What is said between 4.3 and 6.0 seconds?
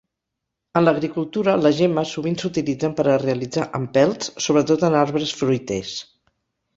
sobretot en arbres fruiters.